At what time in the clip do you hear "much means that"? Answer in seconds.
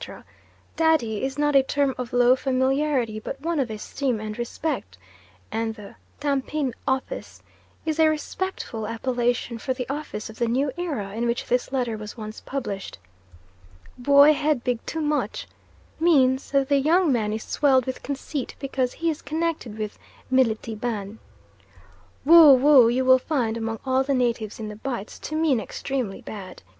15.01-16.69